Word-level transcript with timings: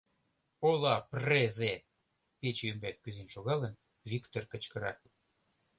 —Ола 0.67 0.95
презе!— 1.11 1.73
пече 2.39 2.63
ӱмбак 2.71 2.95
кӱзен 3.03 3.27
шогалын, 3.33 3.73
Виктыр 4.09 4.43
кычкыра. 4.51 4.93